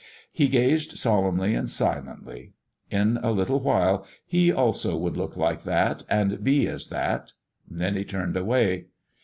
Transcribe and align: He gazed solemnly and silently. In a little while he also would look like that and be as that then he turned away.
He 0.31 0.47
gazed 0.47 0.97
solemnly 0.97 1.53
and 1.53 1.69
silently. 1.69 2.53
In 2.89 3.19
a 3.21 3.29
little 3.29 3.59
while 3.59 4.03
he 4.25 4.51
also 4.51 4.97
would 4.97 5.15
look 5.15 5.37
like 5.37 5.61
that 5.61 6.01
and 6.09 6.43
be 6.43 6.65
as 6.65 6.87
that 6.87 7.33
then 7.69 7.95
he 7.95 8.03
turned 8.03 8.35
away. 8.35 8.85